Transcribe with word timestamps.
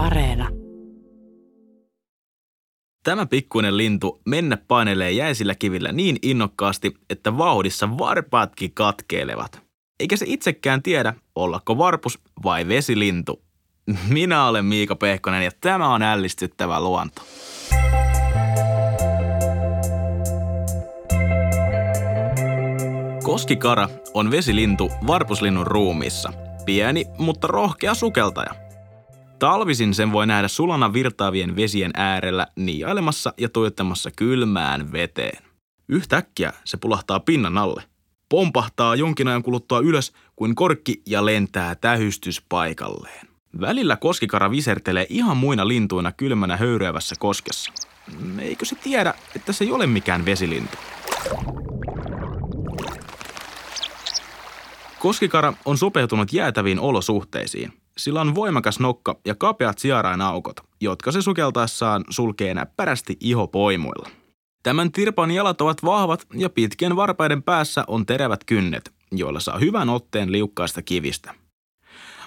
Areena. 0.00 0.48
Tämä 3.04 3.26
pikkuinen 3.26 3.76
lintu 3.76 4.20
mennä 4.26 4.58
painelee 4.68 5.10
jäisillä 5.10 5.54
kivillä 5.54 5.92
niin 5.92 6.16
innokkaasti, 6.22 6.94
että 7.10 7.38
vauhdissa 7.38 7.98
varpaatkin 7.98 8.74
katkeilevat. 8.74 9.62
Eikä 10.00 10.16
se 10.16 10.24
itsekään 10.28 10.82
tiedä, 10.82 11.14
ollako 11.34 11.78
varpus 11.78 12.18
vai 12.42 12.68
vesilintu. 12.68 13.42
Minä 14.08 14.46
olen 14.46 14.64
Miika 14.64 14.96
Pehkonen 14.96 15.44
ja 15.44 15.50
tämä 15.60 15.94
on 15.94 16.02
ällistyttävä 16.02 16.80
luonto. 16.80 17.22
Koskikara 23.22 23.88
on 24.14 24.30
vesilintu 24.30 24.90
varpuslinnun 25.06 25.66
ruumiissa. 25.66 26.32
Pieni, 26.64 27.04
mutta 27.18 27.46
rohkea 27.46 27.94
sukeltaja. 27.94 28.69
Talvisin 29.40 29.94
sen 29.94 30.12
voi 30.12 30.26
nähdä 30.26 30.48
sulana 30.48 30.92
virtaavien 30.92 31.56
vesien 31.56 31.90
äärellä 31.94 32.46
niiailemassa 32.56 33.32
ja 33.38 33.48
tuijottamassa 33.48 34.10
kylmään 34.10 34.92
veteen. 34.92 35.44
Yhtäkkiä 35.88 36.52
se 36.64 36.76
pulahtaa 36.76 37.20
pinnan 37.20 37.58
alle. 37.58 37.82
Pompahtaa 38.28 38.96
jonkin 38.96 39.28
ajan 39.28 39.42
kuluttua 39.42 39.78
ylös 39.78 40.12
kuin 40.36 40.54
korkki 40.54 41.02
ja 41.06 41.26
lentää 41.26 41.74
tähystyspaikalleen. 41.74 43.28
Välillä 43.60 43.96
koskikara 43.96 44.50
visertelee 44.50 45.06
ihan 45.08 45.36
muina 45.36 45.68
lintuina 45.68 46.12
kylmänä 46.12 46.56
höyryävässä 46.56 47.14
koskessa. 47.18 47.72
Eikö 48.38 48.64
se 48.64 48.76
tiedä, 48.76 49.14
että 49.36 49.52
se 49.52 49.64
ei 49.64 49.72
ole 49.72 49.86
mikään 49.86 50.24
vesilintu? 50.24 50.76
Koskikara 54.98 55.52
on 55.64 55.78
sopeutunut 55.78 56.32
jäätäviin 56.32 56.80
olosuhteisiin. 56.80 57.79
Sillä 58.00 58.20
on 58.20 58.34
voimakas 58.34 58.80
nokka 58.80 59.16
ja 59.24 59.34
kapeat 59.34 59.78
siarainaukot, 59.78 60.56
jotka 60.80 61.12
se 61.12 61.22
sukeltaessaan 61.22 62.04
sulkee 62.10 62.54
näppärästi 62.54 63.16
ihopoimuilla. 63.20 64.08
Tämän 64.62 64.92
tirpan 64.92 65.30
jalat 65.30 65.60
ovat 65.60 65.84
vahvat 65.84 66.26
ja 66.34 66.50
pitkien 66.50 66.96
varpaiden 66.96 67.42
päässä 67.42 67.84
on 67.86 68.06
terävät 68.06 68.44
kynnet, 68.44 68.92
joilla 69.12 69.40
saa 69.40 69.58
hyvän 69.58 69.88
otteen 69.88 70.32
liukkaista 70.32 70.82
kivistä. 70.82 71.34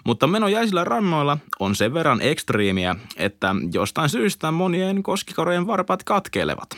Mutta 0.05 0.27
meno 0.27 0.47
jäisillä 0.47 0.83
rannoilla 0.83 1.37
on 1.59 1.75
sen 1.75 1.93
verran 1.93 2.21
ekstriimiä, 2.21 2.95
että 3.17 3.55
jostain 3.73 4.09
syystä 4.09 4.51
monien 4.51 5.03
koskikarojen 5.03 5.67
varpaat 5.67 6.03
katkelevat. 6.03 6.77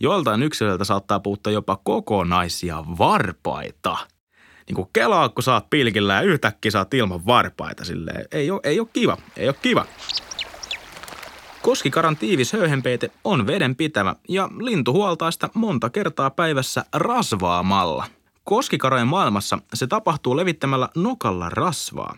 Joiltain 0.00 0.42
yksilöiltä 0.42 0.84
saattaa 0.84 1.20
puuttua 1.20 1.52
jopa 1.52 1.80
kokonaisia 1.84 2.84
varpaita– 2.98 3.96
niin 4.72 4.84
kuin 4.84 4.90
kelaa, 4.92 5.28
kun 5.28 5.42
saat 5.42 5.70
pilkillä 5.70 6.14
ja 6.14 6.20
yhtäkkiä 6.20 6.70
saat 6.70 6.94
ilman 6.94 7.26
varpaita 7.26 7.84
silleen. 7.84 8.24
Ei 8.32 8.50
ole, 8.50 8.60
ei 8.64 8.80
ole 8.80 8.88
kiva, 8.92 9.16
ei 9.36 9.48
ole 9.48 9.56
kiva. 9.62 9.86
Koskikaran 11.62 12.16
tiivis 12.16 12.52
höyhenpeite 12.52 13.10
on 13.24 13.46
vedenpitävä 13.46 14.16
ja 14.28 14.48
lintu 14.58 14.92
huoltaa 14.92 15.30
sitä 15.30 15.48
monta 15.54 15.90
kertaa 15.90 16.30
päivässä 16.30 16.84
rasvaamalla. 16.92 18.04
Koskikarojen 18.44 19.06
maailmassa 19.06 19.58
se 19.74 19.86
tapahtuu 19.86 20.36
levittämällä 20.36 20.88
nokalla 20.96 21.48
rasvaa, 21.48 22.16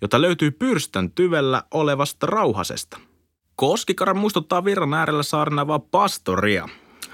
jota 0.00 0.20
löytyy 0.20 0.50
pyrstön 0.50 1.10
tyvellä 1.10 1.62
olevasta 1.70 2.26
rauhasesta. 2.26 2.98
Koskikara 3.56 4.14
muistuttaa 4.14 4.64
virran 4.64 4.94
äärellä 4.94 5.22
saarnaavaa 5.22 5.78
pastoria. 5.78 6.68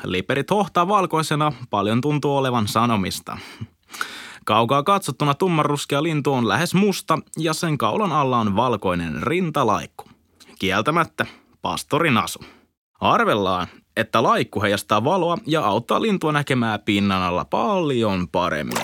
Liperit 0.05 0.51
hohtaa 0.51 0.89
valkoisena, 0.89 1.53
paljon 1.71 2.01
tuntuu 2.01 2.37
olevan 2.37 2.69
sanomista. 2.69 3.39
Kaukaa 4.49 4.83
katsottuna 4.83 5.35
tummanruskea 5.35 6.03
lintu 6.03 6.33
on 6.33 6.49
lähes 6.49 6.75
musta 6.75 7.19
ja 7.39 7.53
sen 7.53 7.79
kaulan 7.79 8.13
alla 8.13 8.39
on 8.39 8.57
valkoinen 8.57 9.23
rintalaikku. 9.23 10.05
Kieltämättä 10.59 11.27
pastorin 11.63 12.17
asu. 12.17 12.39
Arvellaan, 13.01 13.67
että 13.97 14.23
laikku 14.23 14.63
heijastaa 14.63 15.05
valoa 15.05 15.39
ja 15.47 15.65
auttaa 15.65 16.03
lintua 16.03 16.33
näkemään 16.33 16.81
pinnan 16.81 17.23
alla 17.23 17.45
paljon 17.45 18.29
paremmin. 18.29 18.79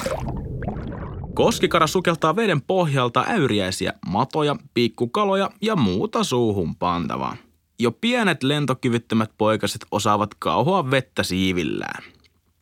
Koskikara 1.35 1.87
sukeltaa 1.87 2.37
veden 2.37 2.63
pohjalta 2.63 3.25
äyriäisiä, 3.29 3.93
matoja, 4.07 4.57
pikkukaloja 4.75 5.51
ja 5.61 5.77
muuta 5.77 6.25
suuhun 6.25 6.77
pantavaa. 6.77 7.37
Jo 7.79 7.93
pienet 7.93 8.43
lentokyvyttömät 8.43 9.31
poikaset 9.39 9.87
osaavat 9.91 10.35
kauhoa 10.39 10.91
vettä 10.91 11.23
siivillään. 11.23 12.05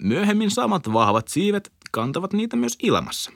Myöhemmin 0.02 0.50
samat 0.50 0.92
vahvat 0.92 1.28
siivet 1.28 1.72
kantavat 1.92 2.32
niitä 2.32 2.56
myös 2.56 2.76
ilmassa. 2.82 3.32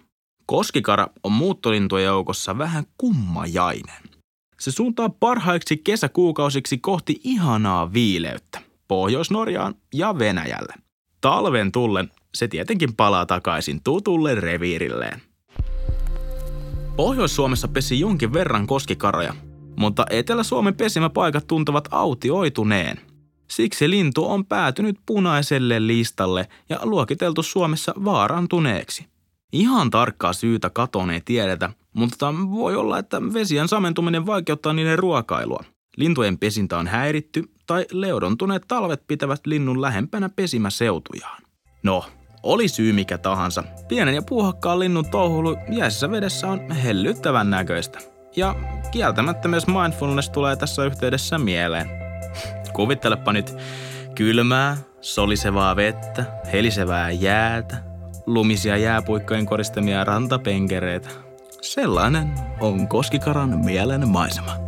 Koskikara 0.46 1.06
on 1.22 1.32
muuttolintujen 1.32 2.06
joukossa 2.06 2.58
vähän 2.58 2.84
kummajainen. 2.98 4.02
Se 4.60 4.70
suuntaa 4.70 5.08
parhaiksi 5.08 5.76
kesäkuukausiksi 5.76 6.78
kohti 6.78 7.20
ihanaa 7.24 7.92
viileyttä 7.92 8.60
Pohjois-Norjaan 8.88 9.74
ja 9.94 10.18
Venäjälle. 10.18 10.74
Talven 11.20 11.72
tullen 11.72 12.10
se 12.34 12.48
tietenkin 12.48 12.96
palaa 12.96 13.26
takaisin 13.26 13.80
tutulle 13.84 14.34
reviirilleen. 14.34 15.22
Pohjois-Suomessa 16.96 17.68
pesi 17.68 18.00
jonkin 18.00 18.32
verran 18.32 18.66
koskikaroja, 18.66 19.34
mutta 19.76 20.06
Etelä-Suomen 20.10 20.74
pesimäpaikat 20.74 21.46
tuntuvat 21.46 21.88
autioituneen– 21.90 23.00
Siksi 23.48 23.90
lintu 23.90 24.30
on 24.30 24.46
päätynyt 24.46 24.96
punaiselle 25.06 25.86
listalle 25.86 26.48
ja 26.68 26.78
luokiteltu 26.82 27.42
Suomessa 27.42 27.94
vaarantuneeksi. 28.04 29.06
Ihan 29.52 29.90
tarkkaa 29.90 30.32
syytä 30.32 30.70
katoon 30.70 31.10
ei 31.10 31.20
tiedetä, 31.24 31.70
mutta 31.92 32.34
voi 32.50 32.76
olla, 32.76 32.98
että 32.98 33.22
vesien 33.22 33.68
samentuminen 33.68 34.26
vaikeuttaa 34.26 34.72
niiden 34.72 34.98
ruokailua. 34.98 35.64
Lintujen 35.96 36.38
pesintä 36.38 36.78
on 36.78 36.86
häiritty 36.86 37.44
tai 37.66 37.86
leudontuneet 37.92 38.62
talvet 38.68 39.02
pitävät 39.06 39.40
linnun 39.46 39.82
lähempänä 39.82 40.28
pesimäseutujaan. 40.28 41.42
No, 41.82 42.04
oli 42.42 42.68
syy 42.68 42.92
mikä 42.92 43.18
tahansa. 43.18 43.64
Pienen 43.88 44.14
ja 44.14 44.22
puuhakkaan 44.22 44.78
linnun 44.78 45.10
touhulu 45.10 45.56
jäisessä 45.70 46.10
vedessä 46.10 46.48
on 46.48 46.70
hellyttävän 46.70 47.50
näköistä. 47.50 47.98
Ja 48.36 48.54
kieltämättä 48.90 49.48
myös 49.48 49.66
mindfulness 49.66 50.30
tulee 50.30 50.56
tässä 50.56 50.84
yhteydessä 50.84 51.38
mieleen. 51.38 52.05
Kuvittelepa 52.76 53.32
nyt 53.32 53.56
kylmää, 54.14 54.76
solisevaa 55.00 55.76
vettä, 55.76 56.24
helisevää 56.52 57.10
jäätä, 57.10 57.76
lumisia 58.26 58.76
jääpuikkojen 58.76 59.46
koristamia 59.46 60.04
rantapenkereitä. 60.04 61.08
Sellainen 61.62 62.34
on 62.60 62.88
Koskikaran 62.88 63.64
mielen 63.64 64.08
maisema. 64.08 64.65